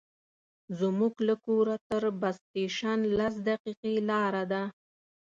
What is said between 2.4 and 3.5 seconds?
سټېشن لس